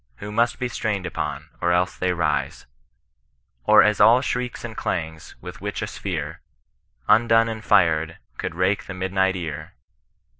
[0.15, 2.65] Who must be strained upon, or else they rise;
[3.65, 6.41] Or as all shrieks and clangs; with which a sphere
[7.07, 9.73] Undone and fired, could rake the midni^t ear.